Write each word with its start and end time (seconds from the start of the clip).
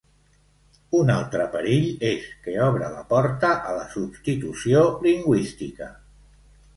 Un 0.99 1.09
altre 1.15 1.43
perill 1.55 2.05
és 2.07 2.23
que 2.45 2.55
obre 2.67 2.87
la 2.93 3.03
porta 3.11 3.51
a 3.73 3.75
la 3.75 3.83
substitució 3.97 4.81
lingüística. 5.05 5.91